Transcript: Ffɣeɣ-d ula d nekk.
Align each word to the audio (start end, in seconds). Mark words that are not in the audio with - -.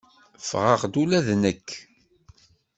Ffɣeɣ-d 0.43 0.93
ula 1.01 1.19
d 1.27 1.29
nekk. 1.41 1.69